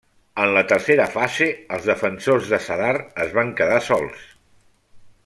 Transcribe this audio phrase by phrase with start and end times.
[0.43, 4.29] En la tercera fase, els defensors de Zadar es van quedar sols.